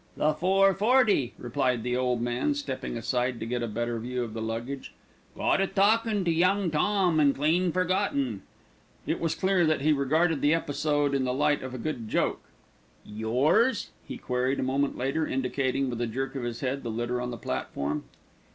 [0.17, 4.33] "The four forty," replied the old man, stepping aside to get a better view of
[4.33, 4.95] the luggage.
[5.37, 8.41] "Got a talkin' to Young Tom an' clean forgot un."
[9.05, 12.41] It was clear that he regarded the episode in the light of a good joke.
[13.05, 17.21] "Yours?" he queried a moment later, indicating with a jerk of his head the litter
[17.21, 18.05] on the platform.